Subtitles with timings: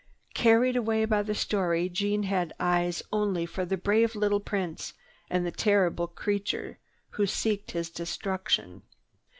[0.33, 4.95] Carried away by the story, Jeanne had eyes only for the brave little Prince
[5.29, 6.79] and the terrible creature
[7.11, 8.81] who seeks his destruction.